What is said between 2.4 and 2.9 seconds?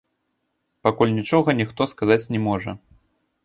можа.